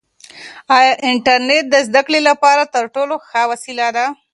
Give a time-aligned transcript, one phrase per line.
[0.77, 4.05] آیا انټرنیټ د زده کړې لپاره تر ټولو ښه وسیله ده؟